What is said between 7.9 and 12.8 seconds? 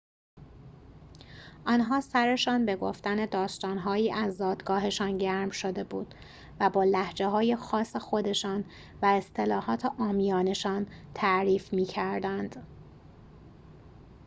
خودشان و اصطلاحات عامیانه‌شان تعریف می‌کردند